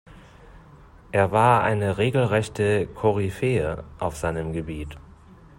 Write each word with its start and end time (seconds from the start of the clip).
Er 1.11 1.31
war 1.31 1.61
eine 1.63 1.99
regelrechte 1.99 2.87
Koryphäe 2.87 3.83
auf 3.99 4.15
seinem 4.17 4.51
Gebiet. 4.51 4.97